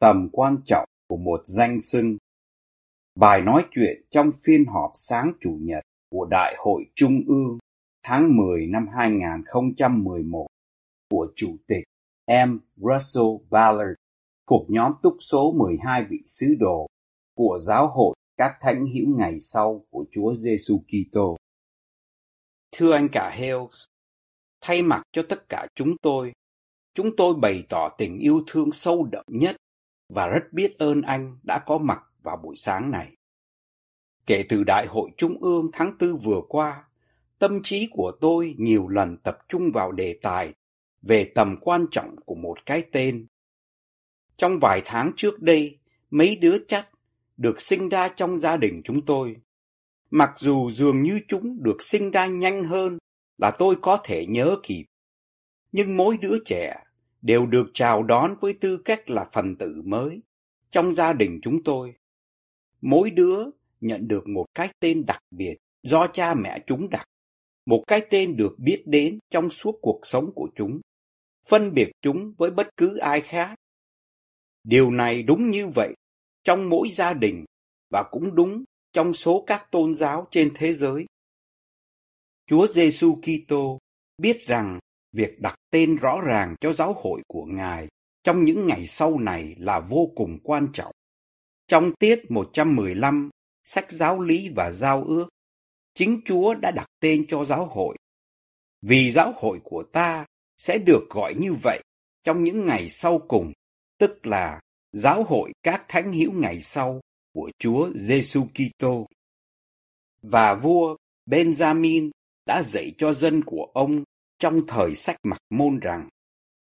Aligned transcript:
Tầm 0.00 0.28
quan 0.32 0.56
trọng 0.66 0.84
của 1.08 1.16
một 1.16 1.40
danh 1.44 1.80
xưng. 1.80 2.16
Bài 3.14 3.42
nói 3.42 3.64
chuyện 3.70 4.02
trong 4.10 4.30
phiên 4.42 4.64
họp 4.64 4.90
sáng 4.94 5.32
Chủ 5.40 5.58
nhật 5.60 5.84
của 6.10 6.26
Đại 6.30 6.54
hội 6.58 6.84
Trung 6.94 7.20
ương 7.28 7.58
tháng 8.02 8.36
10 8.36 8.66
năm 8.66 8.86
2011 8.98 10.46
của 11.10 11.32
Chủ 11.36 11.56
tịch 11.66 11.84
M. 12.26 12.58
Russell 12.76 13.26
Ballard 13.50 13.94
thuộc 14.50 14.66
nhóm 14.68 14.92
túc 15.02 15.16
số 15.20 15.52
12 15.58 16.04
vị 16.10 16.18
sứ 16.26 16.46
đồ 16.58 16.86
của 17.36 17.58
giáo 17.58 17.88
hội 17.88 18.14
các 18.36 18.56
thánh 18.60 18.86
hữu 18.94 19.18
ngày 19.18 19.40
sau 19.40 19.84
của 19.90 20.04
Chúa 20.12 20.34
Giêsu 20.34 20.78
Kitô. 20.78 21.36
Thưa 22.72 22.92
anh 22.92 23.08
cả 23.12 23.30
Hales, 23.30 23.84
thay 24.60 24.82
mặt 24.82 25.02
cho 25.12 25.22
tất 25.28 25.48
cả 25.48 25.66
chúng 25.74 25.96
tôi, 26.02 26.32
chúng 26.94 27.16
tôi 27.16 27.34
bày 27.34 27.64
tỏ 27.68 27.88
tình 27.98 28.18
yêu 28.18 28.42
thương 28.46 28.72
sâu 28.72 29.08
đậm 29.12 29.24
nhất 29.28 29.56
và 30.10 30.28
rất 30.28 30.52
biết 30.52 30.78
ơn 30.78 31.02
anh 31.02 31.38
đã 31.42 31.58
có 31.66 31.78
mặt 31.78 32.02
vào 32.22 32.36
buổi 32.36 32.56
sáng 32.56 32.90
này. 32.90 33.16
Kể 34.26 34.44
từ 34.48 34.64
Đại 34.64 34.86
hội 34.86 35.10
Trung 35.16 35.38
ương 35.40 35.66
tháng 35.72 35.98
tư 35.98 36.16
vừa 36.16 36.40
qua, 36.48 36.84
tâm 37.38 37.60
trí 37.62 37.88
của 37.90 38.12
tôi 38.20 38.54
nhiều 38.58 38.88
lần 38.88 39.16
tập 39.16 39.38
trung 39.48 39.62
vào 39.74 39.92
đề 39.92 40.18
tài 40.22 40.54
về 41.02 41.32
tầm 41.34 41.56
quan 41.60 41.86
trọng 41.90 42.16
của 42.24 42.34
một 42.34 42.66
cái 42.66 42.82
tên. 42.92 43.26
Trong 44.36 44.58
vài 44.60 44.82
tháng 44.84 45.12
trước 45.16 45.40
đây, 45.40 45.78
mấy 46.10 46.36
đứa 46.36 46.56
chắc 46.68 46.88
được 47.36 47.60
sinh 47.60 47.88
ra 47.88 48.08
trong 48.08 48.38
gia 48.38 48.56
đình 48.56 48.80
chúng 48.84 49.04
tôi. 49.06 49.36
Mặc 50.10 50.30
dù 50.36 50.70
dường 50.70 51.02
như 51.02 51.20
chúng 51.28 51.62
được 51.62 51.82
sinh 51.82 52.10
ra 52.10 52.26
nhanh 52.26 52.64
hơn 52.64 52.98
là 53.38 53.50
tôi 53.58 53.76
có 53.82 53.98
thể 54.04 54.26
nhớ 54.26 54.56
kịp. 54.62 54.84
Nhưng 55.72 55.96
mỗi 55.96 56.16
đứa 56.16 56.38
trẻ 56.44 56.76
đều 57.22 57.46
được 57.46 57.66
chào 57.74 58.02
đón 58.02 58.34
với 58.40 58.52
tư 58.52 58.76
cách 58.84 59.10
là 59.10 59.26
phần 59.32 59.56
tử 59.56 59.82
mới 59.84 60.20
trong 60.70 60.94
gia 60.94 61.12
đình 61.12 61.40
chúng 61.42 61.64
tôi. 61.64 61.94
Mỗi 62.80 63.10
đứa 63.10 63.44
nhận 63.80 64.08
được 64.08 64.28
một 64.28 64.46
cái 64.54 64.68
tên 64.80 65.06
đặc 65.06 65.20
biệt 65.30 65.54
do 65.82 66.06
cha 66.06 66.34
mẹ 66.34 66.58
chúng 66.66 66.90
đặt, 66.90 67.04
một 67.66 67.84
cái 67.86 68.06
tên 68.10 68.36
được 68.36 68.58
biết 68.58 68.82
đến 68.86 69.18
trong 69.30 69.50
suốt 69.50 69.78
cuộc 69.82 70.00
sống 70.02 70.30
của 70.34 70.48
chúng, 70.54 70.80
phân 71.46 71.74
biệt 71.74 71.90
chúng 72.02 72.34
với 72.38 72.50
bất 72.50 72.68
cứ 72.76 72.96
ai 72.96 73.20
khác. 73.20 73.54
Điều 74.64 74.90
này 74.90 75.22
đúng 75.22 75.50
như 75.50 75.68
vậy 75.68 75.94
trong 76.44 76.68
mỗi 76.68 76.88
gia 76.88 77.12
đình 77.12 77.44
và 77.90 78.04
cũng 78.10 78.34
đúng 78.34 78.64
trong 78.92 79.14
số 79.14 79.44
các 79.46 79.66
tôn 79.70 79.94
giáo 79.94 80.26
trên 80.30 80.50
thế 80.54 80.72
giới. 80.72 81.06
Chúa 82.46 82.66
Giêsu 82.66 83.18
Kitô 83.22 83.78
biết 84.18 84.46
rằng 84.46 84.78
việc 85.12 85.40
đặt 85.40 85.54
tên 85.70 85.96
rõ 85.96 86.20
ràng 86.20 86.54
cho 86.60 86.72
giáo 86.72 86.92
hội 87.02 87.22
của 87.26 87.44
Ngài 87.44 87.88
trong 88.24 88.44
những 88.44 88.66
ngày 88.66 88.86
sau 88.86 89.18
này 89.18 89.54
là 89.58 89.80
vô 89.80 90.12
cùng 90.16 90.38
quan 90.42 90.68
trọng. 90.72 90.92
Trong 91.68 91.92
tiết 91.94 92.30
115, 92.30 93.30
sách 93.64 93.92
giáo 93.92 94.20
lý 94.20 94.48
và 94.56 94.70
giao 94.70 95.04
ước, 95.04 95.28
chính 95.94 96.20
Chúa 96.24 96.54
đã 96.54 96.70
đặt 96.70 96.86
tên 97.00 97.24
cho 97.28 97.44
giáo 97.44 97.66
hội. 97.66 97.96
Vì 98.82 99.10
giáo 99.10 99.32
hội 99.36 99.60
của 99.64 99.82
ta 99.92 100.26
sẽ 100.56 100.78
được 100.78 101.06
gọi 101.10 101.34
như 101.34 101.54
vậy 101.62 101.82
trong 102.24 102.44
những 102.44 102.66
ngày 102.66 102.90
sau 102.90 103.18
cùng, 103.18 103.52
tức 103.98 104.26
là 104.26 104.60
giáo 104.92 105.24
hội 105.24 105.52
các 105.62 105.84
thánh 105.88 106.12
hữu 106.12 106.32
ngày 106.32 106.60
sau 106.60 107.00
của 107.34 107.50
Chúa 107.58 107.90
Giêsu 107.94 108.46
Kitô. 108.54 109.06
Và 110.22 110.54
vua 110.54 110.96
Benjamin 111.26 112.10
đã 112.46 112.62
dạy 112.62 112.92
cho 112.98 113.12
dân 113.12 113.44
của 113.44 113.70
ông 113.74 114.04
trong 114.40 114.60
thời 114.68 114.94
sách 114.94 115.16
mặc 115.22 115.40
môn 115.50 115.78
rằng 115.78 116.08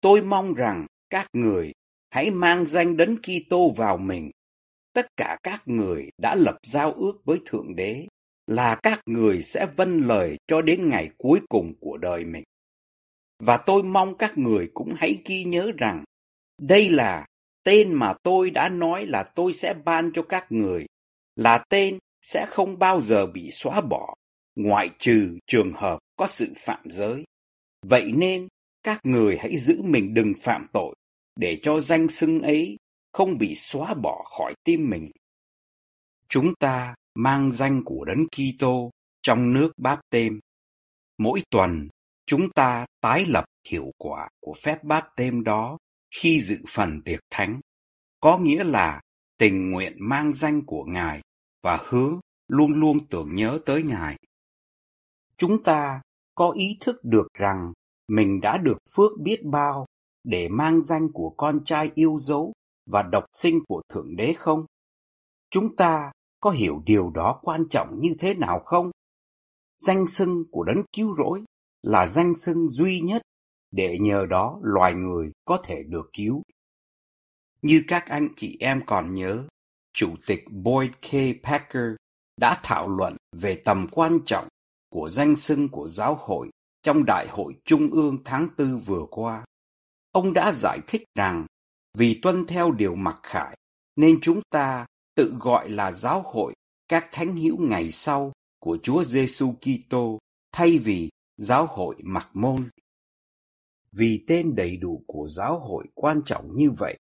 tôi 0.01 0.23
mong 0.23 0.55
rằng 0.55 0.87
các 1.11 1.27
người 1.33 1.73
hãy 2.11 2.31
mang 2.31 2.67
danh 2.67 2.97
đấng 2.97 3.17
Kitô 3.17 3.71
vào 3.77 3.97
mình. 3.97 4.31
Tất 4.93 5.07
cả 5.17 5.39
các 5.43 5.63
người 5.67 6.11
đã 6.19 6.35
lập 6.35 6.59
giao 6.63 6.93
ước 6.93 7.13
với 7.25 7.41
Thượng 7.47 7.77
Đế 7.77 8.07
là 8.47 8.77
các 8.83 9.01
người 9.07 9.43
sẽ 9.43 9.67
vâng 9.77 10.07
lời 10.07 10.37
cho 10.47 10.63
đến 10.63 10.89
ngày 10.89 11.11
cuối 11.19 11.41
cùng 11.49 11.75
của 11.81 11.97
đời 11.97 12.25
mình. 12.25 12.45
Và 13.39 13.57
tôi 13.57 13.83
mong 13.83 14.15
các 14.15 14.39
người 14.39 14.71
cũng 14.75 14.95
hãy 14.97 15.23
ghi 15.25 15.45
nhớ 15.45 15.73
rằng 15.79 16.05
đây 16.61 16.91
là 16.91 17.27
tên 17.65 17.95
mà 17.95 18.15
tôi 18.23 18.51
đã 18.51 18.69
nói 18.69 19.07
là 19.07 19.23
tôi 19.23 19.53
sẽ 19.53 19.75
ban 19.85 20.11
cho 20.15 20.23
các 20.23 20.53
người, 20.53 20.87
là 21.37 21.65
tên 21.69 21.99
sẽ 22.23 22.47
không 22.47 22.79
bao 22.79 23.01
giờ 23.01 23.27
bị 23.27 23.51
xóa 23.51 23.81
bỏ, 23.81 24.15
ngoại 24.57 24.91
trừ 24.99 25.39
trường 25.47 25.73
hợp 25.73 25.99
có 26.17 26.27
sự 26.27 26.53
phạm 26.57 26.81
giới. 26.85 27.25
Vậy 27.89 28.13
nên, 28.13 28.49
các 28.83 29.01
người 29.05 29.37
hãy 29.41 29.57
giữ 29.57 29.83
mình 29.83 30.15
đừng 30.15 30.33
phạm 30.43 30.67
tội, 30.73 30.95
để 31.37 31.59
cho 31.63 31.81
danh 31.81 32.09
xưng 32.09 32.41
ấy 32.41 32.77
không 33.13 33.39
bị 33.39 33.55
xóa 33.55 33.95
bỏ 33.95 34.25
khỏi 34.39 34.55
tim 34.65 34.91
mình. 34.91 35.11
Chúng 36.29 36.55
ta 36.55 36.95
mang 37.15 37.53
danh 37.53 37.83
của 37.85 38.05
Đấng 38.05 38.27
Kitô 38.29 38.91
trong 39.23 39.53
nước 39.53 39.73
báp 39.77 40.01
tên. 40.11 40.41
Mỗi 41.19 41.43
tuần, 41.51 41.89
chúng 42.27 42.51
ta 42.51 42.87
tái 43.01 43.25
lập 43.29 43.45
hiệu 43.69 43.93
quả 43.99 44.29
của 44.41 44.55
phép 44.63 44.85
báp 44.85 45.09
tên 45.17 45.45
đó 45.45 45.79
khi 46.11 46.41
dự 46.41 46.59
phần 46.69 47.03
tiệc 47.05 47.21
thánh, 47.31 47.61
có 48.21 48.39
nghĩa 48.39 48.65
là 48.65 49.01
tình 49.39 49.71
nguyện 49.71 49.97
mang 49.99 50.33
danh 50.33 50.63
của 50.67 50.85
Ngài 50.85 51.21
và 51.63 51.79
hứa 51.89 52.21
luôn 52.49 52.73
luôn 52.73 53.07
tưởng 53.07 53.35
nhớ 53.35 53.59
tới 53.67 53.83
Ngài. 53.83 54.17
Chúng 55.37 55.63
ta 55.63 56.01
có 56.35 56.51
ý 56.51 56.77
thức 56.81 56.97
được 57.03 57.27
rằng 57.35 57.73
mình 58.09 58.41
đã 58.41 58.59
được 58.59 58.79
phước 58.97 59.13
biết 59.21 59.45
bao 59.45 59.87
để 60.25 60.49
mang 60.49 60.83
danh 60.83 61.13
của 61.13 61.35
con 61.37 61.65
trai 61.65 61.91
yêu 61.95 62.19
dấu 62.21 62.53
và 62.87 63.03
độc 63.03 63.25
sinh 63.33 63.61
của 63.69 63.83
Thượng 63.89 64.17
Đế 64.17 64.33
không? 64.33 64.67
Chúng 65.51 65.77
ta 65.77 66.13
có 66.41 66.51
hiểu 66.51 66.83
điều 66.87 67.11
đó 67.11 67.41
quan 67.43 67.69
trọng 67.71 68.01
như 68.01 68.15
thế 68.19 68.35
nào 68.35 68.61
không? 68.65 68.91
Danh 69.79 70.07
xưng 70.07 70.45
của 70.51 70.65
đấng 70.65 70.83
cứu 70.93 71.15
rỗi 71.17 71.43
là 71.83 72.07
danh 72.07 72.35
xưng 72.35 72.69
duy 72.69 73.01
nhất 73.01 73.23
để 73.71 73.99
nhờ 74.01 74.27
đó 74.31 74.59
loài 74.63 74.95
người 74.95 75.33
có 75.45 75.61
thể 75.65 75.83
được 75.89 76.11
cứu. 76.13 76.43
Như 77.63 77.83
các 77.89 78.05
anh 78.07 78.29
chị 78.37 78.57
em 78.61 78.83
còn 78.87 79.15
nhớ, 79.15 79.45
Chủ 79.93 80.15
tịch 80.27 80.45
Boyd 80.51 80.91
K. 80.91 81.11
Packer 81.43 81.95
đã 82.37 82.61
thảo 82.63 82.89
luận 82.89 83.17
về 83.37 83.63
tầm 83.65 83.87
quan 83.93 84.19
trọng 84.27 84.49
của 84.95 85.09
danh 85.09 85.37
xưng 85.37 85.69
của 85.69 85.89
giáo 85.89 86.15
hội 86.21 86.51
trong 86.83 87.05
Đại 87.05 87.27
hội 87.29 87.55
Trung 87.65 87.91
ương 87.91 88.19
tháng 88.25 88.49
tư 88.57 88.77
vừa 88.87 89.07
qua. 89.11 89.45
Ông 90.13 90.33
đã 90.33 90.53
giải 90.53 90.79
thích 90.87 91.03
rằng 91.15 91.47
vì 91.99 92.19
tuân 92.23 92.47
theo 92.47 92.71
điều 92.73 92.95
mặc 92.95 93.21
khải 93.23 93.57
nên 93.97 94.19
chúng 94.23 94.41
ta 94.51 94.87
tự 95.15 95.35
gọi 95.41 95.71
là 95.71 95.93
giáo 95.93 96.23
hội 96.23 96.55
các 96.89 97.09
thánh 97.13 97.37
hữu 97.37 97.57
ngày 97.61 97.91
sau 97.91 98.33
của 98.61 98.79
Chúa 98.83 99.05
Giêsu 99.05 99.55
Kitô 99.61 100.19
thay 100.53 100.79
vì 100.79 101.11
giáo 101.37 101.67
hội 101.67 101.97
mặc 102.03 102.29
môn. 102.35 102.69
Vì 103.93 104.25
tên 104.27 104.55
đầy 104.55 104.77
đủ 104.77 105.05
của 105.07 105.29
giáo 105.29 105.59
hội 105.59 105.87
quan 105.95 106.23
trọng 106.27 106.57
như 106.57 106.71
vậy, 106.71 106.99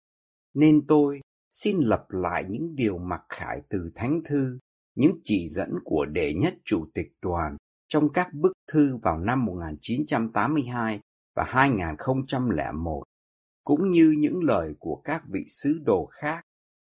nên 0.54 0.88
tôi 0.88 1.22
xin 1.50 1.78
lập 1.78 2.06
lại 2.10 2.46
những 2.50 2.76
điều 2.76 2.98
mặc 2.98 3.22
khải 3.30 3.62
từ 3.70 3.92
Thánh 3.96 4.22
Thư, 4.26 4.60
những 4.96 5.20
chỉ 5.24 5.48
dẫn 5.48 5.70
của 5.84 6.06
đệ 6.06 6.34
nhất 6.34 6.54
chủ 6.66 6.86
tịch 6.94 7.12
đoàn 7.22 7.58
trong 7.90 8.10
các 8.14 8.34
bức 8.34 8.52
thư 8.72 8.98
vào 8.98 9.20
năm 9.20 9.46
1982 9.46 11.00
và 11.36 11.44
2001, 11.48 13.04
cũng 13.64 13.92
như 13.92 14.16
những 14.18 14.44
lời 14.44 14.76
của 14.80 15.02
các 15.04 15.24
vị 15.28 15.46
sứ 15.48 15.80
đồ 15.86 16.06
khác 16.06 16.42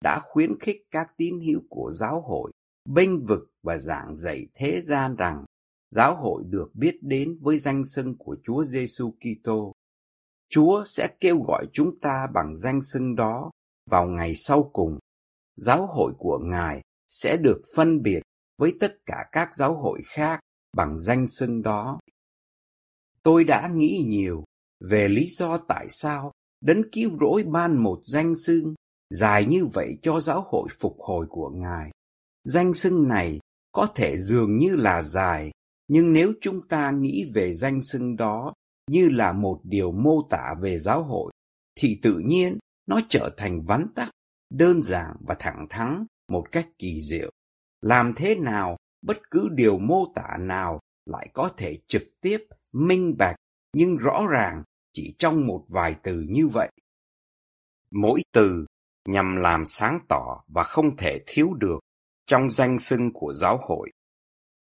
đã 0.05 0.21
khuyến 0.23 0.59
khích 0.61 0.83
các 0.91 1.07
tín 1.17 1.41
hữu 1.47 1.61
của 1.69 1.91
giáo 1.91 2.21
hội 2.21 2.53
bênh 2.89 3.25
vực 3.25 3.51
và 3.63 3.79
giảng 3.79 4.17
dạy 4.17 4.47
thế 4.55 4.83
gian 4.85 5.17
rằng 5.17 5.45
giáo 5.91 6.17
hội 6.17 6.45
được 6.47 6.71
biết 6.75 6.99
đến 7.03 7.39
với 7.41 7.59
danh 7.59 7.87
xưng 7.87 8.17
của 8.19 8.37
Chúa 8.43 8.65
Giêsu 8.65 9.11
Kitô. 9.11 9.73
Chúa 10.49 10.85
sẽ 10.87 11.09
kêu 11.21 11.43
gọi 11.47 11.67
chúng 11.73 11.99
ta 12.01 12.27
bằng 12.35 12.57
danh 12.57 12.83
xưng 12.83 13.17
đó 13.17 13.51
vào 13.91 14.07
ngày 14.07 14.35
sau 14.35 14.71
cùng. 14.73 14.99
Giáo 15.57 15.87
hội 15.87 16.13
của 16.19 16.39
Ngài 16.39 16.83
sẽ 17.09 17.37
được 17.37 17.63
phân 17.77 18.03
biệt 18.03 18.21
với 18.59 18.77
tất 18.81 18.97
cả 19.07 19.25
các 19.33 19.55
giáo 19.55 19.75
hội 19.83 20.01
khác 20.07 20.41
bằng 20.77 21.01
danh 21.01 21.27
xưng 21.29 21.63
đó. 21.63 22.01
tôi 23.23 23.45
đã 23.45 23.69
nghĩ 23.75 24.05
nhiều 24.07 24.45
về 24.81 25.09
lý 25.09 25.27
do 25.27 25.59
tại 25.69 25.87
sao 25.89 26.33
Đấng 26.61 26.83
cứu 26.93 27.11
rỗi 27.21 27.43
ban 27.43 27.77
một 27.77 28.01
danh 28.03 28.35
xưng 28.47 28.75
dài 29.11 29.45
như 29.45 29.67
vậy 29.67 29.99
cho 30.03 30.21
giáo 30.21 30.45
hội 30.49 30.69
phục 30.81 30.97
hồi 30.99 31.27
của 31.31 31.51
Ngài. 31.51 31.91
Danh 32.45 32.75
xưng 32.75 33.09
này 33.09 33.39
có 33.73 33.89
thể 33.95 34.17
dường 34.19 34.59
như 34.59 34.77
là 34.77 35.03
dài, 35.03 35.51
nhưng 35.89 36.13
nếu 36.13 36.33
chúng 36.41 36.69
ta 36.69 36.91
nghĩ 36.91 37.31
về 37.35 37.55
danh 37.55 37.83
xưng 37.83 38.17
đó 38.17 38.53
như 38.91 39.09
là 39.09 39.33
một 39.33 39.61
điều 39.65 39.93
mô 39.93 40.23
tả 40.31 40.55
về 40.61 40.79
giáo 40.79 41.05
hội, 41.05 41.33
thì 41.75 41.99
tự 42.03 42.19
nhiên 42.19 42.59
nó 42.87 43.01
trở 43.09 43.31
thành 43.37 43.61
vắn 43.67 43.87
tắt, 43.95 44.11
đơn 44.51 44.83
giản 44.83 45.17
và 45.21 45.37
thẳng 45.39 45.67
thắn 45.71 46.07
một 46.29 46.47
cách 46.53 46.69
kỳ 46.79 47.01
diệu. 47.11 47.31
Làm 47.81 48.13
thế 48.17 48.35
nào 48.35 48.77
bất 49.03 49.31
cứ 49.31 49.49
điều 49.53 49.79
mô 49.79 50.13
tả 50.15 50.37
nào 50.41 50.81
lại 51.07 51.31
có 51.35 51.51
thể 51.57 51.79
trực 51.87 52.03
tiếp, 52.21 52.39
minh 52.73 53.17
bạch 53.19 53.37
nhưng 53.73 53.97
rõ 53.97 54.27
ràng 54.31 54.63
chỉ 54.93 55.15
trong 55.19 55.47
một 55.47 55.65
vài 55.69 55.97
từ 56.03 56.25
như 56.29 56.49
vậy. 56.49 56.71
Mỗi 57.91 58.23
từ 58.33 58.67
nhằm 59.09 59.37
làm 59.37 59.67
sáng 59.67 59.99
tỏ 60.09 60.45
và 60.49 60.63
không 60.63 60.97
thể 60.97 61.21
thiếu 61.27 61.55
được 61.55 61.79
trong 62.27 62.51
danh 62.51 62.79
xưng 62.79 63.13
của 63.13 63.33
giáo 63.33 63.59
hội. 63.63 63.91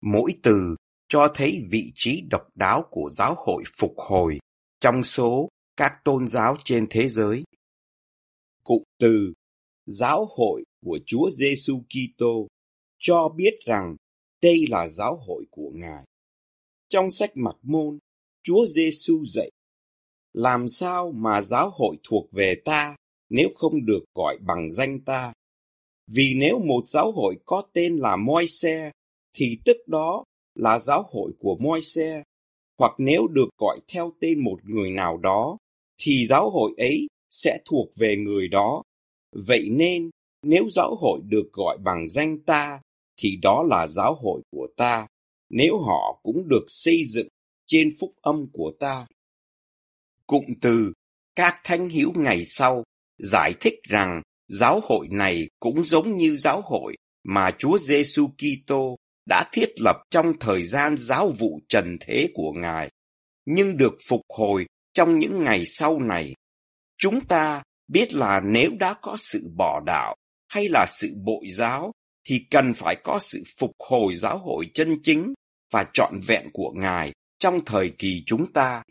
Mỗi 0.01 0.33
từ 0.43 0.75
cho 1.07 1.27
thấy 1.33 1.67
vị 1.69 1.91
trí 1.95 2.21
độc 2.31 2.47
đáo 2.55 2.85
của 2.91 3.09
giáo 3.11 3.35
hội 3.37 3.63
phục 3.77 3.93
hồi 3.97 4.39
trong 4.79 5.03
số 5.03 5.49
các 5.77 6.01
tôn 6.03 6.27
giáo 6.27 6.57
trên 6.63 6.87
thế 6.89 7.07
giới. 7.07 7.43
Cụm 8.63 8.83
từ 8.99 9.33
giáo 9.85 10.27
hội 10.37 10.63
của 10.85 10.99
Chúa 11.05 11.29
Giêsu 11.29 11.81
Kitô 11.81 12.47
cho 12.97 13.29
biết 13.29 13.53
rằng 13.65 13.95
đây 14.41 14.65
là 14.69 14.87
giáo 14.87 15.15
hội 15.27 15.45
của 15.51 15.71
Ngài. 15.73 16.03
Trong 16.89 17.11
sách 17.11 17.31
Mặc 17.35 17.55
Môn, 17.61 17.99
Chúa 18.43 18.65
Giêsu 18.65 19.25
dạy 19.25 19.51
làm 20.33 20.67
sao 20.67 21.11
mà 21.11 21.41
giáo 21.41 21.69
hội 21.73 21.95
thuộc 22.03 22.31
về 22.31 22.55
ta 22.65 22.95
nếu 23.29 23.49
không 23.55 23.85
được 23.85 24.03
gọi 24.15 24.37
bằng 24.41 24.71
danh 24.71 24.99
ta? 24.99 25.33
Vì 26.07 26.33
nếu 26.35 26.59
một 26.59 26.83
giáo 26.87 27.11
hội 27.11 27.35
có 27.45 27.63
tên 27.73 27.97
là 27.97 28.15
Môi 28.15 28.47
Xe, 28.47 28.91
thì 29.33 29.57
tức 29.65 29.77
đó 29.87 30.23
là 30.55 30.79
giáo 30.79 31.03
hội 31.11 31.31
của 31.39 31.55
Môi 31.55 31.81
Xe, 31.81 32.23
hoặc 32.77 32.91
nếu 32.97 33.27
được 33.27 33.49
gọi 33.57 33.79
theo 33.87 34.13
tên 34.19 34.43
một 34.43 34.59
người 34.63 34.91
nào 34.91 35.17
đó, 35.17 35.57
thì 35.97 36.25
giáo 36.25 36.49
hội 36.49 36.71
ấy 36.77 37.07
sẽ 37.31 37.59
thuộc 37.65 37.87
về 37.95 38.15
người 38.17 38.47
đó. 38.47 38.83
Vậy 39.35 39.69
nên, 39.69 40.09
nếu 40.43 40.69
giáo 40.69 40.95
hội 40.95 41.19
được 41.23 41.49
gọi 41.53 41.77
bằng 41.77 42.07
danh 42.07 42.39
ta, 42.39 42.81
thì 43.19 43.35
đó 43.41 43.63
là 43.69 43.87
giáo 43.87 44.15
hội 44.23 44.41
của 44.51 44.67
ta, 44.77 45.07
nếu 45.49 45.77
họ 45.77 46.19
cũng 46.23 46.47
được 46.47 46.63
xây 46.67 47.01
dựng 47.09 47.27
trên 47.67 47.89
phúc 47.99 48.11
âm 48.21 48.45
của 48.53 48.71
ta. 48.79 49.07
Cụm 50.27 50.43
từ 50.61 50.93
các 51.35 51.61
thánh 51.63 51.89
hữu 51.89 52.13
ngày 52.15 52.45
sau 52.45 52.83
giải 53.17 53.53
thích 53.59 53.73
rằng 53.83 54.21
giáo 54.47 54.81
hội 54.83 55.07
này 55.11 55.47
cũng 55.59 55.85
giống 55.85 56.17
như 56.17 56.37
giáo 56.37 56.61
hội 56.65 56.95
mà 57.23 57.51
Chúa 57.51 57.77
Giêsu 57.77 58.27
Kitô 58.27 58.95
đã 59.25 59.49
thiết 59.51 59.69
lập 59.79 59.95
trong 60.11 60.33
thời 60.39 60.63
gian 60.63 60.97
giáo 60.97 61.31
vụ 61.39 61.59
trần 61.69 61.97
thế 62.01 62.29
của 62.33 62.51
Ngài, 62.51 62.89
nhưng 63.45 63.77
được 63.77 63.93
phục 64.07 64.21
hồi 64.29 64.65
trong 64.93 65.19
những 65.19 65.43
ngày 65.43 65.65
sau 65.65 65.99
này. 65.99 66.33
Chúng 66.97 67.21
ta 67.25 67.63
biết 67.87 68.13
là 68.13 68.41
nếu 68.45 68.71
đã 68.79 68.95
có 69.01 69.17
sự 69.19 69.49
bỏ 69.55 69.81
đạo 69.85 70.15
hay 70.47 70.67
là 70.69 70.85
sự 70.87 71.13
bội 71.25 71.45
giáo, 71.53 71.91
thì 72.29 72.45
cần 72.51 72.73
phải 72.73 72.95
có 72.95 73.19
sự 73.21 73.43
phục 73.57 73.71
hồi 73.79 74.13
giáo 74.15 74.37
hội 74.37 74.65
chân 74.73 74.97
chính 75.03 75.33
và 75.71 75.85
trọn 75.93 76.13
vẹn 76.27 76.49
của 76.53 76.73
Ngài 76.75 77.13
trong 77.39 77.59
thời 77.65 77.91
kỳ 77.97 78.23
chúng 78.25 78.53
ta. 78.53 78.83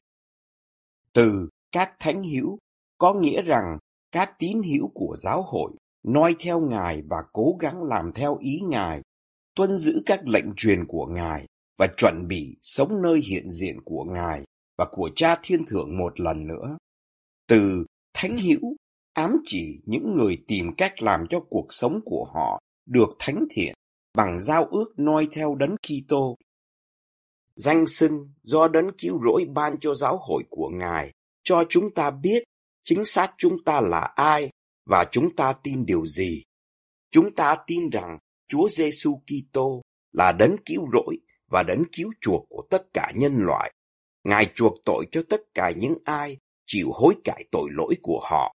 Từ 1.12 1.48
các 1.72 1.92
thánh 1.98 2.22
hữu, 2.22 2.58
có 2.98 3.14
nghĩa 3.14 3.42
rằng 3.42 3.78
các 4.12 4.38
tín 4.38 4.56
hữu 4.72 4.90
của 4.94 5.14
giáo 5.16 5.42
hội 5.42 5.72
noi 6.04 6.36
theo 6.38 6.60
Ngài 6.60 7.02
và 7.10 7.16
cố 7.32 7.56
gắng 7.60 7.82
làm 7.82 8.12
theo 8.14 8.38
ý 8.40 8.60
Ngài, 8.68 9.02
tuân 9.54 9.78
giữ 9.78 10.02
các 10.06 10.28
lệnh 10.28 10.54
truyền 10.56 10.84
của 10.88 11.06
Ngài 11.06 11.46
và 11.78 11.86
chuẩn 11.96 12.28
bị 12.28 12.56
sống 12.62 12.92
nơi 13.02 13.20
hiện 13.20 13.50
diện 13.50 13.76
của 13.84 14.04
Ngài 14.04 14.44
và 14.78 14.86
của 14.90 15.10
Cha 15.16 15.38
Thiên 15.42 15.64
Thượng 15.66 15.98
một 15.98 16.20
lần 16.20 16.46
nữa. 16.46 16.78
Từ 17.48 17.84
thánh 18.14 18.38
hữu, 18.38 18.76
ám 19.12 19.36
chỉ 19.44 19.80
những 19.86 20.14
người 20.16 20.38
tìm 20.48 20.74
cách 20.76 21.02
làm 21.02 21.20
cho 21.30 21.40
cuộc 21.50 21.66
sống 21.68 22.00
của 22.04 22.30
họ 22.34 22.60
được 22.88 23.08
thánh 23.18 23.44
thiện 23.50 23.74
bằng 24.14 24.40
giao 24.40 24.64
ước 24.64 24.94
noi 24.96 25.28
theo 25.32 25.54
đấng 25.54 25.76
Kitô. 25.76 26.36
Danh 27.56 27.86
xưng 27.86 28.32
do 28.42 28.68
đấng 28.68 28.90
cứu 28.98 29.20
rỗi 29.24 29.46
ban 29.54 29.80
cho 29.80 29.94
giáo 29.94 30.18
hội 30.22 30.42
của 30.50 30.70
Ngài 30.74 31.12
cho 31.42 31.64
chúng 31.68 31.94
ta 31.94 32.10
biết 32.10 32.42
chính 32.84 33.04
xác 33.04 33.34
chúng 33.36 33.64
ta 33.64 33.80
là 33.80 34.00
ai 34.00 34.50
và 34.86 35.04
chúng 35.12 35.36
ta 35.36 35.52
tin 35.52 35.86
điều 35.86 36.06
gì. 36.06 36.42
Chúng 37.10 37.34
ta 37.34 37.56
tin 37.66 37.90
rằng 37.92 38.18
Chúa 38.48 38.68
Giêsu 38.68 39.20
Kitô 39.26 39.82
là 40.12 40.32
đấng 40.32 40.56
cứu 40.64 40.86
rỗi 40.92 41.18
và 41.50 41.62
đấng 41.62 41.82
cứu 41.92 42.12
chuộc 42.20 42.46
của 42.48 42.66
tất 42.70 42.86
cả 42.92 43.12
nhân 43.14 43.32
loại. 43.38 43.72
Ngài 44.24 44.50
chuộc 44.54 44.74
tội 44.84 45.06
cho 45.10 45.22
tất 45.28 45.40
cả 45.54 45.72
những 45.76 45.94
ai 46.04 46.36
chịu 46.66 46.90
hối 46.92 47.14
cải 47.24 47.44
tội 47.50 47.68
lỗi 47.72 47.94
của 48.02 48.20
họ, 48.30 48.54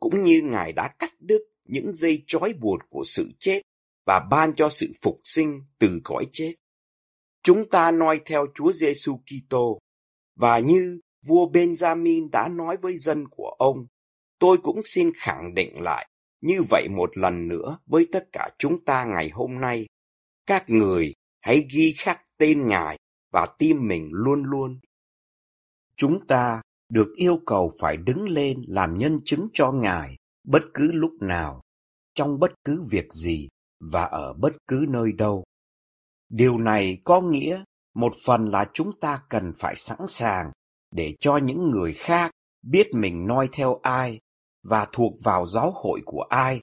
cũng 0.00 0.24
như 0.24 0.40
Ngài 0.44 0.72
đã 0.72 0.88
cắt 0.98 1.12
đứt 1.18 1.42
những 1.68 1.92
dây 1.92 2.24
trói 2.26 2.52
buộc 2.52 2.80
của 2.90 3.02
sự 3.04 3.30
chết 3.38 3.62
và 4.06 4.26
ban 4.30 4.54
cho 4.54 4.68
sự 4.68 4.92
phục 5.02 5.20
sinh 5.24 5.60
từ 5.78 6.00
cõi 6.04 6.26
chết. 6.32 6.52
Chúng 7.42 7.68
ta 7.70 7.90
noi 7.90 8.20
theo 8.24 8.46
Chúa 8.54 8.72
Giêsu 8.72 9.16
Kitô 9.16 9.78
và 10.36 10.58
như 10.58 11.00
vua 11.26 11.50
Benjamin 11.50 12.30
đã 12.30 12.48
nói 12.48 12.76
với 12.82 12.96
dân 12.96 13.28
của 13.28 13.54
ông, 13.58 13.86
tôi 14.38 14.56
cũng 14.62 14.80
xin 14.84 15.10
khẳng 15.16 15.54
định 15.54 15.82
lại 15.82 16.08
như 16.40 16.62
vậy 16.70 16.88
một 16.88 17.16
lần 17.18 17.48
nữa 17.48 17.78
với 17.86 18.06
tất 18.12 18.24
cả 18.32 18.48
chúng 18.58 18.84
ta 18.84 19.04
ngày 19.04 19.28
hôm 19.28 19.60
nay. 19.60 19.86
Các 20.46 20.64
người 20.70 21.12
hãy 21.40 21.66
ghi 21.74 21.94
khắc 21.98 22.20
tên 22.38 22.68
Ngài 22.68 22.98
và 23.32 23.46
tim 23.58 23.76
mình 23.88 24.08
luôn 24.12 24.42
luôn. 24.42 24.80
Chúng 25.96 26.26
ta 26.26 26.62
được 26.88 27.14
yêu 27.16 27.40
cầu 27.46 27.72
phải 27.80 27.96
đứng 27.96 28.28
lên 28.28 28.62
làm 28.68 28.98
nhân 28.98 29.20
chứng 29.24 29.48
cho 29.52 29.72
Ngài 29.72 30.16
bất 30.46 30.62
cứ 30.74 30.92
lúc 30.92 31.12
nào, 31.20 31.62
trong 32.14 32.38
bất 32.38 32.52
cứ 32.64 32.82
việc 32.90 33.12
gì 33.12 33.48
và 33.80 34.04
ở 34.04 34.34
bất 34.34 34.52
cứ 34.68 34.86
nơi 34.88 35.12
đâu. 35.12 35.44
Điều 36.28 36.58
này 36.58 36.98
có 37.04 37.20
nghĩa 37.20 37.64
một 37.94 38.12
phần 38.26 38.44
là 38.44 38.70
chúng 38.72 39.00
ta 39.00 39.22
cần 39.28 39.52
phải 39.58 39.76
sẵn 39.76 39.98
sàng 40.08 40.50
để 40.90 41.14
cho 41.20 41.36
những 41.36 41.70
người 41.70 41.92
khác 41.92 42.30
biết 42.62 42.86
mình 42.94 43.26
noi 43.26 43.48
theo 43.52 43.80
ai 43.82 44.20
và 44.62 44.88
thuộc 44.92 45.12
vào 45.24 45.46
giáo 45.46 45.72
hội 45.74 46.00
của 46.04 46.22
ai? 46.28 46.60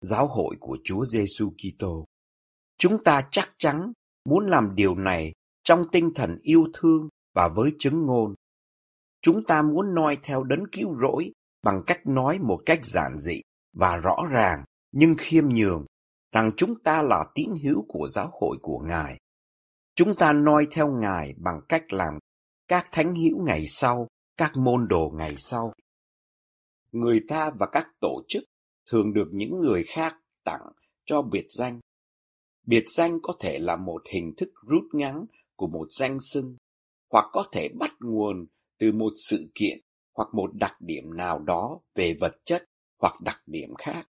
Giáo 0.00 0.26
hội 0.26 0.56
của 0.60 0.78
Chúa 0.84 1.04
Giêsu 1.04 1.50
Kitô. 1.50 2.04
Chúng 2.78 3.04
ta 3.04 3.28
chắc 3.30 3.50
chắn 3.58 3.92
muốn 4.24 4.46
làm 4.46 4.74
điều 4.74 4.94
này 4.94 5.32
trong 5.64 5.82
tinh 5.92 6.10
thần 6.14 6.38
yêu 6.42 6.66
thương 6.74 7.08
và 7.34 7.48
với 7.48 7.72
chứng 7.78 8.06
ngôn. 8.06 8.34
Chúng 9.22 9.44
ta 9.44 9.62
muốn 9.62 9.94
noi 9.94 10.18
theo 10.22 10.42
đấng 10.44 10.64
cứu 10.72 10.94
rỗi 11.00 11.32
bằng 11.66 11.82
cách 11.86 12.06
nói 12.06 12.38
một 12.38 12.58
cách 12.66 12.86
giản 12.86 13.18
dị 13.18 13.40
và 13.72 13.96
rõ 13.96 14.16
ràng 14.30 14.64
nhưng 14.92 15.14
khiêm 15.18 15.44
nhường 15.48 15.86
rằng 16.32 16.50
chúng 16.56 16.74
ta 16.84 17.02
là 17.02 17.24
tín 17.34 17.50
hữu 17.62 17.84
của 17.88 18.08
giáo 18.08 18.30
hội 18.40 18.56
của 18.62 18.78
Ngài. 18.88 19.18
Chúng 19.94 20.14
ta 20.14 20.32
noi 20.32 20.66
theo 20.70 20.88
Ngài 20.88 21.34
bằng 21.36 21.60
cách 21.68 21.92
làm 21.92 22.18
các 22.68 22.86
thánh 22.92 23.14
hữu 23.14 23.44
ngày 23.46 23.64
sau, 23.68 24.06
các 24.36 24.52
môn 24.56 24.86
đồ 24.88 25.12
ngày 25.14 25.34
sau 25.38 25.72
người 26.92 27.20
ta 27.28 27.50
và 27.58 27.66
các 27.72 27.86
tổ 28.00 28.22
chức 28.28 28.44
thường 28.90 29.12
được 29.12 29.28
những 29.32 29.60
người 29.60 29.84
khác 29.84 30.14
tặng 30.44 30.72
cho 31.04 31.22
biệt 31.22 31.46
danh. 31.48 31.80
Biệt 32.66 32.84
danh 32.88 33.18
có 33.22 33.34
thể 33.40 33.58
là 33.58 33.76
một 33.76 34.02
hình 34.12 34.34
thức 34.36 34.48
rút 34.66 34.84
ngắn 34.92 35.24
của 35.56 35.66
một 35.66 35.86
danh 35.90 36.18
xưng, 36.20 36.56
hoặc 37.10 37.24
có 37.32 37.44
thể 37.52 37.68
bắt 37.78 37.90
nguồn 38.00 38.46
từ 38.78 38.92
một 38.92 39.12
sự 39.28 39.50
kiện 39.54 39.85
hoặc 40.16 40.28
một 40.32 40.50
đặc 40.54 40.80
điểm 40.80 41.16
nào 41.16 41.38
đó 41.38 41.80
về 41.94 42.16
vật 42.20 42.36
chất 42.44 42.64
hoặc 42.98 43.20
đặc 43.20 43.42
điểm 43.46 43.74
khác. 43.74 44.08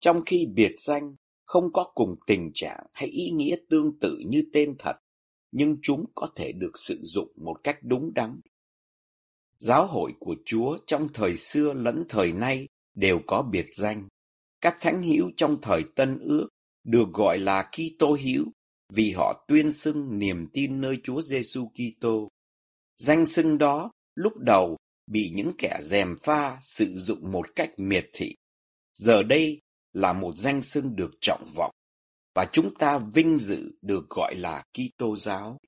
Trong 0.00 0.20
khi 0.26 0.46
biệt 0.54 0.72
danh 0.76 1.14
không 1.44 1.72
có 1.72 1.92
cùng 1.94 2.14
tình 2.26 2.50
trạng 2.54 2.86
hay 2.92 3.08
ý 3.08 3.30
nghĩa 3.30 3.56
tương 3.70 3.98
tự 3.98 4.18
như 4.26 4.42
tên 4.52 4.74
thật, 4.78 4.96
nhưng 5.52 5.76
chúng 5.82 6.04
có 6.14 6.28
thể 6.36 6.52
được 6.52 6.72
sử 6.74 6.98
dụng 7.02 7.32
một 7.36 7.56
cách 7.64 7.78
đúng 7.82 8.14
đắn 8.14 8.40
Giáo 9.62 9.86
hội 9.86 10.12
của 10.20 10.36
Chúa 10.44 10.78
trong 10.86 11.08
thời 11.14 11.36
xưa 11.36 11.72
lẫn 11.72 12.04
thời 12.08 12.32
nay 12.32 12.68
đều 12.94 13.20
có 13.26 13.42
biệt 13.42 13.66
danh. 13.72 14.08
Các 14.60 14.76
thánh 14.80 15.02
hữu 15.02 15.30
trong 15.36 15.56
thời 15.62 15.82
Tân 15.96 16.18
Ước 16.18 16.48
được 16.84 17.08
gọi 17.12 17.38
là 17.38 17.70
Kitô 17.72 18.16
hữu 18.24 18.44
vì 18.92 19.10
họ 19.10 19.44
tuyên 19.48 19.72
xưng 19.72 20.18
niềm 20.18 20.48
tin 20.52 20.80
nơi 20.80 21.00
Chúa 21.04 21.22
Giêsu 21.22 21.68
Kitô. 21.68 22.28
Danh 22.98 23.26
xưng 23.26 23.58
đó 23.58 23.90
lúc 24.14 24.32
đầu 24.36 24.76
bị 25.06 25.30
những 25.34 25.52
kẻ 25.58 25.78
dèm 25.82 26.16
pha 26.22 26.58
sử 26.60 26.98
dụng 26.98 27.32
một 27.32 27.56
cách 27.56 27.70
miệt 27.76 28.10
thị. 28.12 28.36
Giờ 28.94 29.22
đây 29.22 29.60
là 29.92 30.12
một 30.12 30.32
danh 30.36 30.62
xưng 30.62 30.96
được 30.96 31.10
trọng 31.20 31.42
vọng 31.54 31.70
và 32.34 32.46
chúng 32.52 32.74
ta 32.74 32.98
vinh 33.14 33.38
dự 33.38 33.72
được 33.82 34.06
gọi 34.10 34.34
là 34.34 34.62
Kitô 34.72 35.16
giáo. 35.16 35.58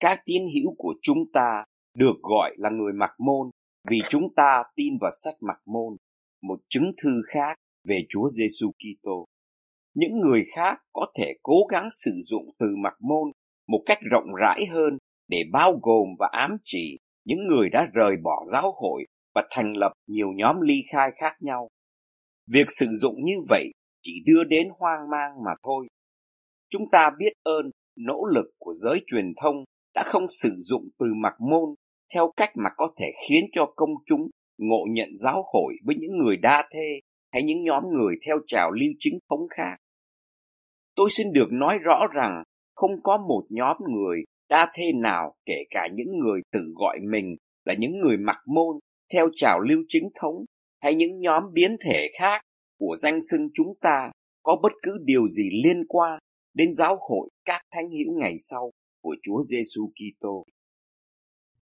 các 0.00 0.22
tín 0.24 0.42
hữu 0.54 0.74
của 0.78 0.94
chúng 1.02 1.18
ta 1.32 1.64
được 1.94 2.14
gọi 2.22 2.54
là 2.58 2.70
người 2.70 2.92
mặc 2.92 3.10
môn 3.18 3.50
vì 3.90 3.98
chúng 4.10 4.34
ta 4.36 4.62
tin 4.76 4.92
vào 5.00 5.10
sách 5.24 5.34
mặc 5.40 5.58
môn, 5.66 5.96
một 6.42 6.60
chứng 6.68 6.92
thư 7.02 7.10
khác 7.26 7.54
về 7.84 8.00
Chúa 8.08 8.28
Giêsu 8.28 8.72
Kitô. 8.72 9.26
Những 9.94 10.20
người 10.20 10.44
khác 10.54 10.78
có 10.92 11.06
thể 11.18 11.32
cố 11.42 11.56
gắng 11.70 11.88
sử 12.04 12.20
dụng 12.22 12.44
từ 12.58 12.66
mặc 12.82 12.94
môn 13.00 13.32
một 13.68 13.82
cách 13.86 13.98
rộng 14.10 14.34
rãi 14.40 14.66
hơn 14.70 14.98
để 15.28 15.44
bao 15.52 15.78
gồm 15.82 16.08
và 16.18 16.28
ám 16.32 16.56
chỉ 16.64 16.98
những 17.24 17.46
người 17.46 17.68
đã 17.70 17.86
rời 17.94 18.16
bỏ 18.22 18.42
giáo 18.52 18.72
hội 18.76 19.04
và 19.34 19.46
thành 19.50 19.76
lập 19.76 19.92
nhiều 20.06 20.28
nhóm 20.36 20.60
ly 20.60 20.74
khai 20.92 21.10
khác 21.20 21.36
nhau. 21.40 21.68
Việc 22.46 22.66
sử 22.68 22.86
dụng 22.92 23.14
như 23.24 23.34
vậy 23.48 23.70
chỉ 24.02 24.12
đưa 24.26 24.44
đến 24.44 24.68
hoang 24.78 25.10
mang 25.10 25.44
mà 25.44 25.50
thôi. 25.62 25.86
Chúng 26.70 26.82
ta 26.92 27.10
biết 27.18 27.32
ơn 27.42 27.70
nỗ 27.96 28.24
lực 28.34 28.50
của 28.58 28.74
giới 28.74 29.00
truyền 29.06 29.32
thông 29.42 29.64
đã 29.94 30.02
không 30.06 30.26
sử 30.42 30.56
dụng 30.58 30.88
từ 30.98 31.06
mặc 31.22 31.34
môn 31.40 31.74
theo 32.14 32.32
cách 32.36 32.50
mà 32.64 32.70
có 32.76 32.92
thể 32.98 33.06
khiến 33.28 33.44
cho 33.52 33.72
công 33.76 33.90
chúng 34.06 34.28
ngộ 34.58 34.84
nhận 34.90 35.08
giáo 35.14 35.44
hội 35.52 35.74
với 35.84 35.96
những 36.00 36.18
người 36.18 36.36
đa 36.36 36.68
thê 36.72 37.00
hay 37.32 37.42
những 37.42 37.64
nhóm 37.64 37.82
người 37.90 38.14
theo 38.26 38.36
trào 38.46 38.70
lưu 38.70 38.90
chính 38.98 39.18
thống 39.30 39.48
khác. 39.50 39.76
Tôi 40.94 41.08
xin 41.10 41.26
được 41.34 41.48
nói 41.50 41.78
rõ 41.78 42.06
rằng 42.14 42.42
không 42.74 42.90
có 43.02 43.18
một 43.28 43.42
nhóm 43.50 43.76
người 43.88 44.24
đa 44.52 44.72
thê 44.74 44.92
nào 44.92 45.34
kể 45.46 45.64
cả 45.70 45.88
những 45.92 46.18
người 46.18 46.40
tự 46.52 46.60
gọi 46.74 46.98
mình 47.10 47.36
là 47.64 47.74
những 47.78 48.00
người 48.00 48.16
mặc 48.16 48.36
môn 48.46 48.76
theo 49.12 49.28
trào 49.36 49.60
lưu 49.60 49.78
chính 49.88 50.08
thống 50.20 50.44
hay 50.80 50.94
những 50.94 51.20
nhóm 51.20 51.42
biến 51.52 51.76
thể 51.84 52.08
khác 52.18 52.40
của 52.78 52.96
danh 52.98 53.18
xưng 53.30 53.48
chúng 53.54 53.74
ta 53.80 54.10
có 54.42 54.56
bất 54.62 54.72
cứ 54.82 54.92
điều 55.04 55.28
gì 55.28 55.50
liên 55.64 55.86
quan 55.88 56.18
đến 56.54 56.74
giáo 56.74 56.98
hội 57.00 57.28
các 57.44 57.60
thánh 57.74 57.90
hữu 57.90 58.20
ngày 58.20 58.34
sau 58.38 58.70
của 59.02 59.16
Chúa 59.22 59.42
Giêsu 59.42 59.92
Kitô. 59.94 60.44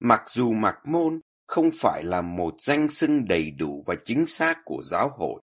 Mặc 0.00 0.20
dù 0.28 0.52
mặc 0.52 0.75
môn 0.87 1.20
không 1.47 1.70
phải 1.75 2.02
là 2.02 2.23
một 2.23 2.54
danh 2.59 2.88
xưng 2.88 3.25
đầy 3.28 3.50
đủ 3.50 3.85
và 3.87 3.94
chính 4.04 4.26
xác 4.26 4.59
của 4.64 4.80
giáo 4.82 5.11
hội, 5.18 5.40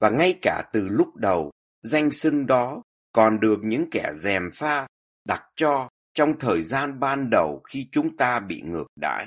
và 0.00 0.10
ngay 0.10 0.38
cả 0.42 0.62
từ 0.72 0.88
lúc 0.90 1.16
đầu, 1.16 1.50
danh 1.82 2.10
xưng 2.10 2.46
đó 2.46 2.82
còn 3.12 3.40
được 3.40 3.58
những 3.62 3.84
kẻ 3.90 4.10
dèm 4.14 4.42
pha 4.54 4.86
đặt 5.24 5.42
cho 5.56 5.88
trong 6.14 6.38
thời 6.38 6.62
gian 6.62 7.00
ban 7.00 7.30
đầu 7.30 7.62
khi 7.64 7.88
chúng 7.92 8.16
ta 8.16 8.40
bị 8.40 8.62
ngược 8.62 8.86
đãi. 8.96 9.26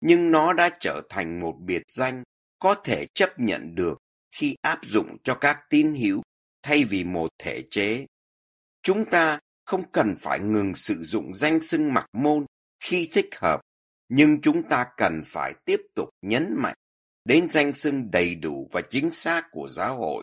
Nhưng 0.00 0.30
nó 0.30 0.52
đã 0.52 0.70
trở 0.80 1.02
thành 1.08 1.40
một 1.40 1.56
biệt 1.60 1.82
danh 1.88 2.22
có 2.58 2.74
thể 2.84 3.06
chấp 3.14 3.38
nhận 3.38 3.74
được 3.74 3.98
khi 4.32 4.56
áp 4.62 4.78
dụng 4.82 5.16
cho 5.24 5.34
các 5.34 5.58
tín 5.70 5.94
hữu 5.94 6.22
thay 6.62 6.84
vì 6.84 7.04
một 7.04 7.28
thể 7.38 7.62
chế. 7.70 8.06
Chúng 8.82 9.04
ta 9.10 9.40
không 9.64 9.82
cần 9.92 10.14
phải 10.18 10.40
ngừng 10.40 10.74
sử 10.74 11.02
dụng 11.02 11.34
danh 11.34 11.62
xưng 11.62 11.94
mặc 11.94 12.06
môn 12.12 12.46
khi 12.80 13.08
thích 13.12 13.28
hợp, 13.36 13.60
nhưng 14.08 14.40
chúng 14.40 14.62
ta 14.68 14.86
cần 14.96 15.22
phải 15.26 15.54
tiếp 15.64 15.80
tục 15.94 16.08
nhấn 16.22 16.54
mạnh 16.56 16.76
đến 17.24 17.48
danh 17.48 17.72
xưng 17.72 18.10
đầy 18.10 18.34
đủ 18.34 18.68
và 18.72 18.80
chính 18.80 19.10
xác 19.10 19.48
của 19.50 19.68
giáo 19.68 19.96
hội. 19.96 20.22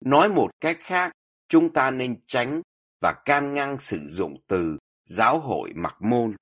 Nói 0.00 0.28
một 0.28 0.50
cách 0.60 0.78
khác, 0.80 1.12
chúng 1.48 1.72
ta 1.72 1.90
nên 1.90 2.20
tránh 2.26 2.62
và 3.00 3.14
can 3.24 3.54
ngăn 3.54 3.78
sử 3.78 4.06
dụng 4.06 4.36
từ 4.48 4.78
giáo 5.04 5.40
hội 5.40 5.72
mặc 5.74 5.96
môn. 6.00 6.36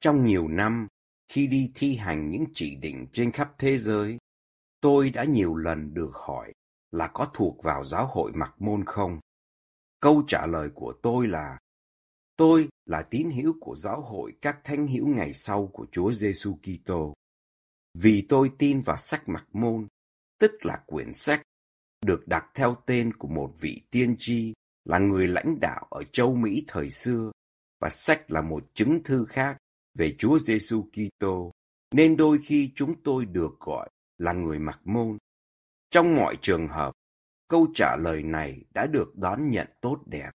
Trong 0.00 0.26
nhiều 0.26 0.48
năm, 0.48 0.88
khi 1.28 1.46
đi 1.46 1.72
thi 1.74 1.96
hành 1.96 2.30
những 2.30 2.44
chỉ 2.54 2.76
định 2.76 3.06
trên 3.12 3.32
khắp 3.32 3.54
thế 3.58 3.78
giới, 3.78 4.18
tôi 4.80 5.10
đã 5.10 5.24
nhiều 5.24 5.54
lần 5.54 5.94
được 5.94 6.12
hỏi 6.14 6.52
là 6.90 7.08
có 7.14 7.30
thuộc 7.34 7.62
vào 7.62 7.84
giáo 7.84 8.06
hội 8.06 8.32
mặc 8.34 8.54
môn 8.58 8.84
không? 8.84 9.20
Câu 10.00 10.22
trả 10.26 10.46
lời 10.46 10.70
của 10.74 10.94
tôi 11.02 11.28
là 11.28 11.58
Tôi 12.38 12.68
là 12.86 13.02
tín 13.02 13.30
hữu 13.30 13.54
của 13.60 13.74
giáo 13.74 14.00
hội 14.00 14.32
các 14.42 14.58
thánh 14.64 14.86
hữu 14.86 15.06
ngày 15.06 15.32
sau 15.32 15.66
của 15.72 15.86
Chúa 15.92 16.12
Giêsu 16.12 16.58
Kitô. 16.62 17.14
Vì 17.94 18.26
tôi 18.28 18.50
tin 18.58 18.80
vào 18.80 18.96
sách 18.96 19.28
mặc 19.28 19.46
môn, 19.52 19.86
tức 20.38 20.52
là 20.62 20.82
quyển 20.86 21.14
sách 21.14 21.42
được 22.06 22.28
đặt 22.28 22.44
theo 22.54 22.76
tên 22.86 23.12
của 23.12 23.28
một 23.28 23.54
vị 23.60 23.82
tiên 23.90 24.16
tri 24.18 24.54
là 24.88 24.98
người 24.98 25.28
lãnh 25.28 25.60
đạo 25.60 25.86
ở 25.90 26.04
châu 26.04 26.34
Mỹ 26.34 26.64
thời 26.68 26.90
xưa 26.90 27.30
và 27.80 27.88
sách 27.90 28.30
là 28.30 28.42
một 28.42 28.64
chứng 28.74 29.02
thư 29.04 29.24
khác 29.24 29.56
về 29.94 30.14
Chúa 30.18 30.38
Giêsu 30.38 30.82
Kitô, 30.92 31.52
nên 31.94 32.16
đôi 32.16 32.38
khi 32.44 32.72
chúng 32.74 33.02
tôi 33.02 33.26
được 33.26 33.60
gọi 33.60 33.90
là 34.18 34.32
người 34.32 34.58
mặc 34.58 34.80
môn. 34.84 35.18
Trong 35.90 36.16
mọi 36.16 36.36
trường 36.42 36.68
hợp, 36.68 36.92
câu 37.48 37.66
trả 37.74 37.96
lời 37.96 38.22
này 38.22 38.64
đã 38.74 38.86
được 38.86 39.16
đón 39.16 39.50
nhận 39.50 39.66
tốt 39.80 40.02
đẹp 40.06 40.30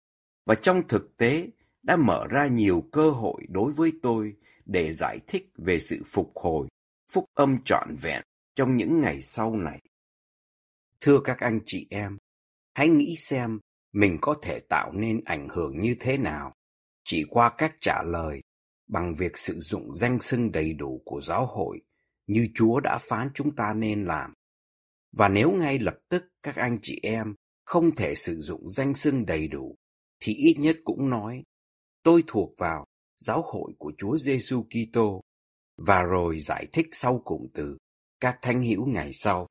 và 0.46 0.56
trong 0.56 0.88
thực 0.88 1.18
tế 1.18 1.48
đã 1.84 1.96
mở 1.96 2.28
ra 2.30 2.48
nhiều 2.48 2.84
cơ 2.92 3.10
hội 3.10 3.46
đối 3.50 3.72
với 3.72 3.92
tôi 4.02 4.36
để 4.66 4.92
giải 4.92 5.20
thích 5.28 5.52
về 5.58 5.80
sự 5.80 6.04
phục 6.06 6.32
hồi, 6.36 6.68
phúc 7.12 7.26
âm 7.34 7.58
trọn 7.66 7.96
vẹn 8.02 8.24
trong 8.56 8.78
những 8.78 9.02
ngày 9.02 9.22
sau 9.22 9.56
này. 9.56 9.82
Thưa 11.02 11.20
các 11.24 11.40
anh 11.40 11.60
chị 11.66 11.88
em, 11.90 12.18
hãy 12.74 12.90
nghĩ 12.90 13.16
xem 13.16 13.60
mình 13.94 14.18
có 14.22 14.36
thể 14.42 14.60
tạo 14.60 14.92
nên 14.92 15.22
ảnh 15.26 15.48
hưởng 15.50 15.80
như 15.80 15.96
thế 16.00 16.18
nào 16.18 16.54
chỉ 17.04 17.26
qua 17.30 17.50
cách 17.58 17.76
trả 17.82 18.04
lời 18.04 18.42
bằng 18.88 19.16
việc 19.16 19.38
sử 19.38 19.60
dụng 19.60 19.94
danh 19.96 20.22
xưng 20.22 20.52
đầy 20.52 20.74
đủ 20.74 21.02
của 21.06 21.22
giáo 21.22 21.46
hội 21.46 21.82
như 22.28 22.48
Chúa 22.56 22.80
đã 22.80 22.98
phán 23.02 23.30
chúng 23.34 23.56
ta 23.56 23.74
nên 23.74 24.06
làm. 24.06 24.34
Và 25.12 25.30
nếu 25.30 25.52
ngay 25.52 25.80
lập 25.80 25.96
tức 26.10 26.24
các 26.44 26.56
anh 26.56 26.78
chị 26.82 27.00
em 27.04 27.36
không 27.66 27.96
thể 27.96 28.16
sử 28.16 28.40
dụng 28.40 28.70
danh 28.70 28.94
xưng 28.94 29.26
đầy 29.26 29.48
đủ, 29.48 29.76
thì 30.20 30.34
ít 30.34 30.56
nhất 30.60 30.78
cũng 30.84 31.10
nói, 31.10 31.44
tôi 32.04 32.24
thuộc 32.28 32.54
vào 32.58 32.86
giáo 33.16 33.42
hội 33.42 33.74
của 33.78 33.94
Chúa 33.98 34.18
Giêsu 34.18 34.64
Kitô 34.64 35.22
và 35.78 36.04
rồi 36.04 36.40
giải 36.40 36.66
thích 36.74 36.88
sau 36.92 37.22
cùng 37.26 37.48
từ 37.54 37.78
các 38.20 38.40
thánh 38.42 38.64
hữu 38.64 38.86
ngày 38.86 39.14
sau. 39.14 39.48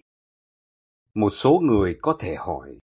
Một 1.14 1.30
số 1.30 1.60
người 1.62 1.96
có 2.02 2.16
thể 2.20 2.34
hỏi, 2.34 2.78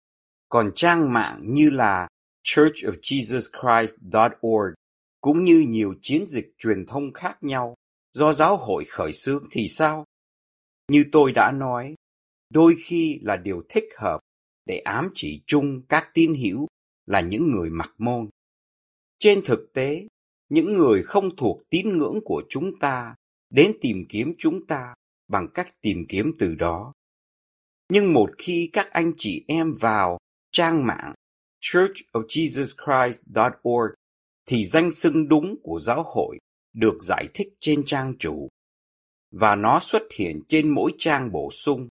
còn 0.49 0.71
trang 0.75 1.13
mạng 1.13 1.41
như 1.43 1.71
là 1.71 2.09
churchofjesuschrist.org 2.45 4.75
cũng 5.21 5.45
như 5.45 5.65
nhiều 5.69 5.95
chiến 6.03 6.27
dịch 6.27 6.55
truyền 6.59 6.87
thông 6.87 7.13
khác 7.13 7.39
nhau 7.41 7.75
do 8.13 8.33
giáo 8.33 8.57
hội 8.57 8.85
khởi 8.89 9.13
xướng 9.13 9.45
thì 9.51 9.69
sao? 9.69 10.05
Như 10.93 11.05
tôi 11.13 11.33
đã 11.33 11.53
nói, 11.53 11.95
đôi 12.51 12.75
khi 12.85 13.19
là 13.23 13.37
điều 13.37 13.63
thích 13.69 13.85
hợp 13.99 14.21
để 14.67 14.79
ám 14.79 15.09
chỉ 15.15 15.43
chung 15.47 15.83
các 15.89 16.11
tín 16.15 16.35
hữu 16.35 16.67
là 17.07 17.21
những 17.21 17.51
người 17.51 17.71
mặc 17.71 17.91
môn. 17.99 18.29
Trên 19.19 19.41
thực 19.45 19.73
tế, 19.75 20.07
những 20.49 20.75
người 20.75 21.03
không 21.03 21.37
thuộc 21.37 21.59
tín 21.71 21.99
ngưỡng 21.99 22.21
của 22.25 22.43
chúng 22.49 22.79
ta 22.79 23.15
đến 23.51 23.73
tìm 23.81 24.05
kiếm 24.09 24.35
chúng 24.39 24.67
ta 24.67 24.95
bằng 25.29 25.49
cách 25.55 25.75
tìm 25.81 26.07
kiếm 26.09 26.33
từ 26.39 26.55
đó. 26.55 26.93
Nhưng 27.93 28.13
một 28.13 28.31
khi 28.39 28.71
các 28.73 28.91
anh 28.91 29.13
chị 29.17 29.45
em 29.49 29.75
vào 29.81 30.19
trang 30.57 30.87
mạng 30.87 31.15
churchofjesuschrist.org 31.61 33.95
thì 34.47 34.65
danh 34.65 34.91
xưng 34.91 35.29
đúng 35.29 35.57
của 35.63 35.79
giáo 35.79 36.05
hội 36.07 36.39
được 36.73 36.99
giải 37.01 37.29
thích 37.35 37.49
trên 37.61 37.83
trang 37.87 38.15
chủ 38.19 38.49
và 39.31 39.57
nó 39.57 39.81
xuất 39.81 40.03
hiện 40.19 40.43
trên 40.49 40.75
mỗi 40.75 40.93
trang 40.99 41.33
bổ 41.33 41.51
sung. 41.51 41.89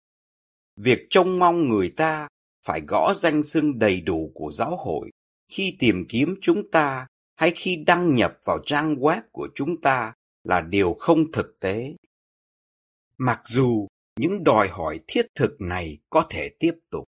Việc 0.77 0.99
trông 1.11 1.39
mong 1.39 1.69
người 1.69 1.93
ta 1.97 2.29
phải 2.67 2.81
gõ 2.81 3.15
danh 3.15 3.43
xưng 3.43 3.79
đầy 3.79 4.01
đủ 4.01 4.33
của 4.35 4.51
giáo 4.53 4.77
hội 4.77 5.11
khi 5.49 5.77
tìm 5.79 6.07
kiếm 6.09 6.35
chúng 6.41 6.71
ta 6.71 7.07
hay 7.37 7.53
khi 7.57 7.85
đăng 7.87 8.15
nhập 8.15 8.39
vào 8.45 8.59
trang 8.67 8.95
web 8.95 9.21
của 9.33 9.49
chúng 9.55 9.81
ta 9.81 10.13
là 10.45 10.61
điều 10.61 10.97
không 11.01 11.33
thực 11.33 11.57
tế. 11.61 11.95
Mặc 13.19 13.41
dù 13.45 13.89
những 14.21 14.45
đòi 14.45 14.69
hỏi 14.69 15.01
thiết 15.07 15.27
thực 15.35 15.61
này 15.61 15.99
có 16.11 16.27
thể 16.31 16.51
tiếp 16.59 16.73
tục, 16.91 17.08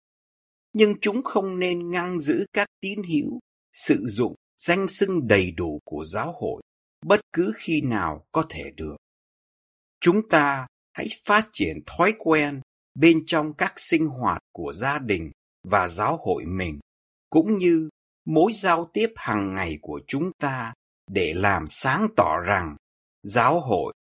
nhưng 0.79 0.95
chúng 1.01 1.23
không 1.23 1.59
nên 1.59 1.91
ngăn 1.91 2.21
giữ 2.21 2.47
các 2.53 2.69
tín 2.81 2.99
hữu 3.03 3.39
sử 3.73 4.07
dụng 4.07 4.35
danh 4.59 4.89
xưng 4.89 5.29
đầy 5.29 5.51
đủ 5.51 5.81
của 5.85 6.05
giáo 6.05 6.35
hội 6.41 6.63
bất 7.07 7.21
cứ 7.33 7.53
khi 7.57 7.81
nào 7.81 8.25
có 8.33 8.45
thể 8.49 8.63
được. 8.77 8.97
Chúng 10.01 10.29
ta 10.29 10.67
hãy 10.93 11.09
phát 11.25 11.49
triển 11.53 11.77
thói 11.87 12.15
quen 12.19 12.61
bên 12.95 13.23
trong 13.27 13.55
các 13.55 13.73
sinh 13.77 14.07
hoạt 14.07 14.43
của 14.53 14.73
gia 14.73 14.99
đình 14.99 15.31
và 15.65 15.89
giáo 15.89 16.17
hội 16.17 16.45
mình, 16.47 16.81
cũng 17.31 17.59
như 17.59 17.89
mối 18.25 18.53
giao 18.53 18.91
tiếp 18.93 19.13
hàng 19.17 19.55
ngày 19.55 19.79
của 19.83 20.01
chúng 20.07 20.31
ta 20.39 20.75
để 21.11 21.35
làm 21.35 21.67
sáng 21.67 22.09
tỏ 22.17 22.37
rằng 22.47 22.77
giáo 23.23 23.61
hội, 23.61 23.95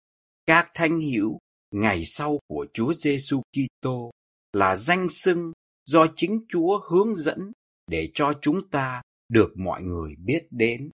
các 0.46 0.70
thanh 0.74 1.00
hữu 1.00 1.38
ngày 1.70 2.04
sau 2.04 2.38
của 2.46 2.66
Chúa 2.74 2.94
Giêsu 2.94 3.42
Kitô 3.52 4.10
là 4.52 4.76
danh 4.76 5.08
xưng 5.08 5.52
do 5.84 6.06
chính 6.16 6.44
Chúa 6.48 6.80
hướng 6.90 7.16
dẫn 7.16 7.52
để 7.86 8.10
cho 8.14 8.32
chúng 8.42 8.68
ta 8.70 9.02
được 9.28 9.52
mọi 9.56 9.82
người 9.82 10.14
biết 10.18 10.46
đến. 10.50 10.90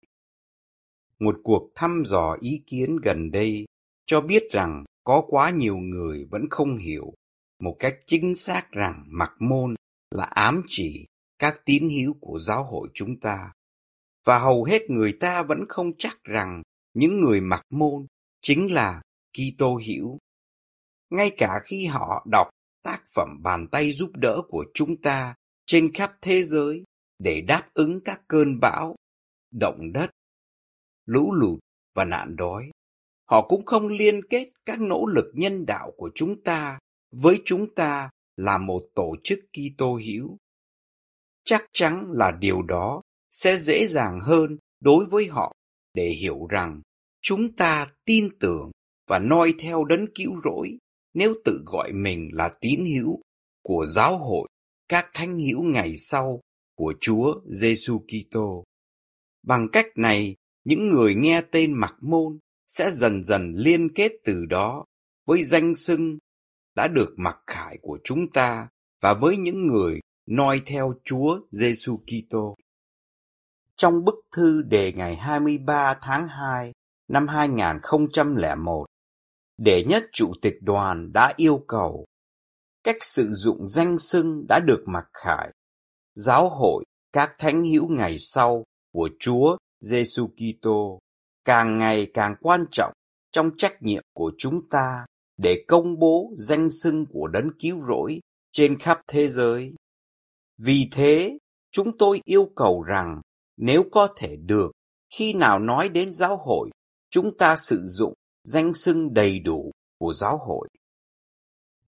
Một 1.18 1.36
cuộc 1.44 1.70
thăm 1.74 2.02
dò 2.06 2.36
ý 2.40 2.62
kiến 2.66 2.96
gần 3.02 3.30
đây 3.30 3.66
cho 4.06 4.20
biết 4.20 4.42
rằng 4.50 4.84
có 5.04 5.24
quá 5.28 5.50
nhiều 5.50 5.76
người 5.76 6.26
vẫn 6.30 6.42
không 6.50 6.76
hiểu 6.76 7.12
một 7.58 7.76
cách 7.78 7.96
chính 8.06 8.34
xác 8.34 8.70
rằng 8.70 9.04
mặc 9.06 9.32
môn 9.38 9.74
là 10.10 10.24
ám 10.24 10.62
chỉ 10.66 11.06
các 11.38 11.62
tín 11.64 11.88
hữu 11.88 12.14
của 12.20 12.38
giáo 12.38 12.64
hội 12.64 12.88
chúng 12.94 13.20
ta. 13.20 13.52
Và 14.24 14.38
hầu 14.38 14.64
hết 14.64 14.90
người 14.90 15.16
ta 15.20 15.42
vẫn 15.42 15.58
không 15.68 15.92
chắc 15.98 16.24
rằng 16.24 16.62
những 16.94 17.20
người 17.20 17.40
mặc 17.40 17.62
môn 17.70 18.06
chính 18.42 18.72
là 18.72 19.02
Kitô 19.32 19.80
hữu. 19.86 20.18
Ngay 21.10 21.30
cả 21.38 21.50
khi 21.64 21.86
họ 21.86 22.26
đọc 22.30 22.48
tác 22.86 23.02
phẩm 23.14 23.28
bàn 23.42 23.68
tay 23.72 23.92
giúp 23.92 24.10
đỡ 24.14 24.42
của 24.48 24.64
chúng 24.74 24.96
ta 25.02 25.34
trên 25.66 25.92
khắp 25.92 26.12
thế 26.22 26.42
giới 26.42 26.84
để 27.18 27.40
đáp 27.48 27.68
ứng 27.74 28.00
các 28.04 28.22
cơn 28.28 28.60
bão, 28.60 28.96
động 29.50 29.92
đất, 29.92 30.10
lũ 31.06 31.32
lụt 31.32 31.58
và 31.94 32.04
nạn 32.04 32.36
đói. 32.36 32.70
Họ 33.30 33.42
cũng 33.48 33.64
không 33.64 33.86
liên 33.86 34.20
kết 34.30 34.44
các 34.64 34.80
nỗ 34.80 35.06
lực 35.06 35.32
nhân 35.34 35.66
đạo 35.66 35.92
của 35.96 36.10
chúng 36.14 36.42
ta 36.42 36.78
với 37.12 37.42
chúng 37.44 37.74
ta 37.74 38.10
là 38.36 38.58
một 38.58 38.82
tổ 38.94 39.14
chức 39.24 39.38
Kitô 39.52 39.98
hữu. 40.06 40.36
Chắc 41.44 41.64
chắn 41.72 42.06
là 42.10 42.32
điều 42.40 42.62
đó 42.62 43.02
sẽ 43.30 43.56
dễ 43.56 43.86
dàng 43.86 44.20
hơn 44.20 44.58
đối 44.80 45.04
với 45.04 45.26
họ 45.26 45.52
để 45.94 46.08
hiểu 46.08 46.46
rằng 46.46 46.80
chúng 47.22 47.56
ta 47.56 47.88
tin 48.04 48.38
tưởng 48.40 48.70
và 49.08 49.18
noi 49.18 49.54
theo 49.58 49.84
đấng 49.84 50.06
cứu 50.14 50.40
rỗi 50.44 50.78
nếu 51.16 51.34
tự 51.44 51.62
gọi 51.66 51.92
mình 51.92 52.30
là 52.32 52.50
tín 52.60 52.80
hữu 52.94 53.20
của 53.62 53.86
giáo 53.86 54.18
hội 54.18 54.48
các 54.88 55.10
thánh 55.14 55.38
hữu 55.38 55.62
ngày 55.62 55.96
sau 55.96 56.40
của 56.74 56.94
Chúa 57.00 57.40
Giêsu 57.46 57.98
Kitô. 57.98 58.64
Bằng 59.42 59.68
cách 59.72 59.86
này, 59.96 60.36
những 60.64 60.88
người 60.88 61.14
nghe 61.14 61.42
tên 61.50 61.72
Mặc 61.72 61.94
Môn 62.00 62.38
sẽ 62.68 62.90
dần 62.90 63.24
dần 63.24 63.52
liên 63.56 63.94
kết 63.94 64.12
từ 64.24 64.46
đó 64.46 64.84
với 65.26 65.44
danh 65.44 65.74
xưng 65.74 66.18
đã 66.74 66.88
được 66.88 67.14
mặc 67.16 67.36
khải 67.46 67.78
của 67.82 67.98
chúng 68.04 68.30
ta 68.30 68.68
và 69.02 69.14
với 69.14 69.36
những 69.36 69.66
người 69.66 70.00
noi 70.26 70.62
theo 70.66 70.94
Chúa 71.04 71.40
Giêsu 71.50 71.96
Kitô. 71.96 72.56
Trong 73.76 74.04
bức 74.04 74.14
thư 74.32 74.62
đề 74.62 74.92
ngày 74.92 75.16
23 75.16 75.94
tháng 76.00 76.28
2 76.28 76.72
năm 77.08 77.28
2001, 77.28 78.86
Đệ 79.58 79.84
nhất 79.84 80.04
Chủ 80.12 80.32
tịch 80.42 80.54
đoàn 80.60 81.12
đã 81.12 81.34
yêu 81.36 81.64
cầu 81.68 82.06
cách 82.84 82.96
sử 83.00 83.28
dụng 83.32 83.68
danh 83.68 83.98
xưng 83.98 84.46
đã 84.48 84.60
được 84.60 84.84
mặc 84.86 85.04
khải, 85.12 85.52
giáo 86.14 86.48
hội 86.48 86.84
các 87.12 87.34
thánh 87.38 87.64
hữu 87.64 87.88
ngày 87.88 88.16
sau 88.18 88.64
của 88.92 89.08
Chúa 89.18 89.56
Giêsu 89.80 90.28
Kitô 90.28 90.98
càng 91.44 91.78
ngày 91.78 92.10
càng 92.14 92.34
quan 92.40 92.64
trọng 92.70 92.92
trong 93.32 93.50
trách 93.58 93.82
nhiệm 93.82 94.02
của 94.14 94.32
chúng 94.38 94.68
ta 94.68 95.06
để 95.36 95.64
công 95.68 95.98
bố 95.98 96.32
danh 96.36 96.70
xưng 96.70 97.06
của 97.12 97.28
đấng 97.28 97.50
cứu 97.58 97.80
rỗi 97.88 98.20
trên 98.52 98.78
khắp 98.78 99.00
thế 99.08 99.28
giới. 99.28 99.74
Vì 100.58 100.88
thế, 100.92 101.38
chúng 101.72 101.98
tôi 101.98 102.20
yêu 102.24 102.50
cầu 102.56 102.82
rằng 102.82 103.20
nếu 103.56 103.84
có 103.92 104.08
thể 104.16 104.36
được, 104.36 104.70
khi 105.14 105.32
nào 105.32 105.58
nói 105.58 105.88
đến 105.88 106.12
giáo 106.12 106.36
hội, 106.36 106.70
chúng 107.10 107.36
ta 107.38 107.56
sử 107.56 107.82
dụng 107.86 108.14
danh 108.46 108.74
xưng 108.74 109.14
đầy 109.14 109.38
đủ 109.38 109.70
của 109.98 110.12
giáo 110.12 110.38
hội. 110.38 110.68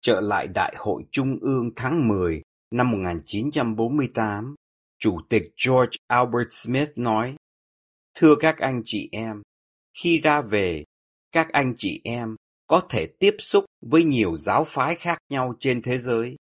Trở 0.01 0.21
lại 0.21 0.47
Đại 0.47 0.75
hội 0.79 1.03
Trung 1.11 1.39
ương 1.41 1.71
tháng 1.77 2.09
10 2.09 2.43
năm 2.71 2.91
1948, 2.91 4.55
Chủ 4.99 5.19
tịch 5.29 5.43
George 5.67 5.97
Albert 6.07 6.49
Smith 6.51 6.89
nói, 6.97 7.37
Thưa 8.15 8.35
các 8.41 8.59
anh 8.59 8.83
chị 8.85 9.09
em, 9.13 9.43
khi 10.03 10.21
ra 10.21 10.41
về, 10.41 10.85
các 11.33 11.49
anh 11.53 11.75
chị 11.77 12.01
em 12.05 12.37
có 12.67 12.81
thể 12.91 13.07
tiếp 13.19 13.35
xúc 13.39 13.65
với 13.81 14.05
nhiều 14.05 14.35
giáo 14.35 14.65
phái 14.65 14.95
khác 14.95 15.19
nhau 15.29 15.55
trên 15.61 15.83
thế 15.83 15.99
giới. 15.99 16.37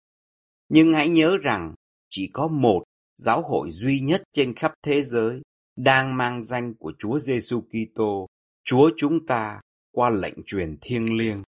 Nhưng 0.70 0.94
hãy 0.94 1.10
nhớ 1.10 1.38
rằng 1.44 1.74
chỉ 2.10 2.30
có 2.34 2.48
một 2.48 2.84
giáo 3.16 3.42
hội 3.42 3.72
duy 3.72 4.00
nhất 4.00 4.24
trên 4.34 4.54
khắp 4.54 4.74
thế 4.84 5.04
giới 5.04 5.42
đang 5.76 6.18
mang 6.18 6.44
danh 6.44 6.74
của 6.80 6.94
Chúa 7.00 7.20
Giêsu 7.20 7.62
Kitô, 7.62 8.28
Chúa 8.64 8.90
chúng 8.98 9.26
ta 9.26 9.62
qua 9.98 10.10
lệnh 10.10 10.44
truyền 10.46 10.78
thiêng 10.82 11.18
liêng. 11.18 11.44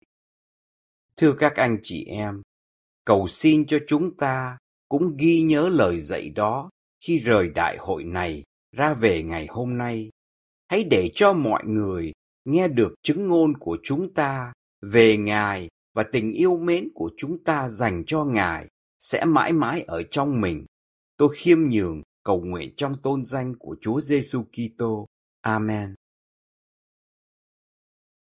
Thưa 1.18 1.36
các 1.40 1.56
anh 1.56 1.78
chị 1.84 2.06
em, 2.06 2.42
cầu 3.06 3.28
xin 3.28 3.66
cho 3.66 3.80
chúng 3.88 4.18
ta 4.18 4.58
cũng 4.90 5.18
ghi 5.18 5.42
nhớ 5.42 5.70
lời 5.70 6.00
dạy 6.00 6.30
đó 6.30 6.70
khi 7.00 7.20
rời 7.20 7.50
đại 7.50 7.78
hội 7.78 8.04
này 8.04 8.44
ra 8.76 8.94
về 8.94 9.24
ngày 9.24 9.48
hôm 9.50 9.78
nay. 9.78 10.10
Hãy 10.70 10.84
để 10.84 11.10
cho 11.14 11.34
mọi 11.34 11.64
người 11.66 12.12
nghe 12.46 12.68
được 12.68 12.94
chứng 13.04 13.28
ngôn 13.28 13.58
của 13.58 13.78
chúng 13.84 14.14
ta 14.14 14.54
về 14.82 15.18
Ngài 15.18 15.70
và 15.96 16.04
tình 16.12 16.32
yêu 16.32 16.58
mến 16.58 16.90
của 16.94 17.12
chúng 17.18 17.44
ta 17.44 17.70
dành 17.70 18.04
cho 18.08 18.24
Ngài 18.24 18.68
sẽ 19.00 19.26
mãi 19.26 19.54
mãi 19.54 19.82
ở 19.82 20.04
trong 20.12 20.42
mình. 20.42 20.66
Tôi 21.18 21.30
khiêm 21.36 21.58
nhường 21.70 22.02
cầu 22.24 22.42
nguyện 22.42 22.74
trong 22.78 22.96
tôn 23.04 23.26
danh 23.26 23.54
của 23.60 23.76
Chúa 23.82 24.02
Giêsu 24.02 24.44
Kitô. 24.44 25.06
Amen. 25.42 25.96